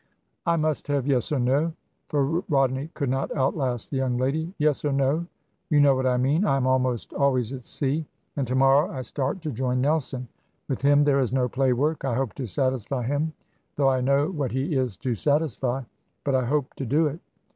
[0.47, 1.73] "I must have yes or no:"
[2.07, 5.27] for Rodney could not outlast the young lady: "yes or no;
[5.69, 6.43] you know what I mean.
[6.43, 10.27] I am almost always at sea; and to morrow I start to join Nelson.
[10.67, 12.03] With him there is no play work.
[12.03, 13.33] I hope to satisfy him,
[13.75, 15.83] though I know what he is to satisfy.
[16.23, 17.19] But I hope to do it."